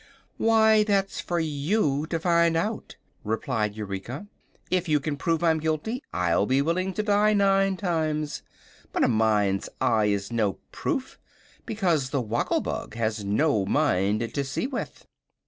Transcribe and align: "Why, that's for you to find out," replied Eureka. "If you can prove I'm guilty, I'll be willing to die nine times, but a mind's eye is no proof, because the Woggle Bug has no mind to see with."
"Why, 0.37 0.81
that's 0.81 1.21
for 1.21 1.39
you 1.39 2.07
to 2.07 2.19
find 2.19 2.57
out," 2.57 2.95
replied 3.23 3.75
Eureka. 3.75 4.25
"If 4.71 4.89
you 4.89 4.99
can 4.99 5.15
prove 5.15 5.43
I'm 5.43 5.59
guilty, 5.59 6.01
I'll 6.11 6.47
be 6.47 6.59
willing 6.59 6.91
to 6.95 7.03
die 7.03 7.33
nine 7.33 7.77
times, 7.77 8.41
but 8.91 9.03
a 9.03 9.07
mind's 9.07 9.69
eye 9.79 10.05
is 10.05 10.31
no 10.31 10.53
proof, 10.71 11.19
because 11.67 12.09
the 12.09 12.19
Woggle 12.19 12.61
Bug 12.61 12.95
has 12.95 13.23
no 13.23 13.63
mind 13.63 14.33
to 14.33 14.43
see 14.43 14.65
with." 14.65 15.05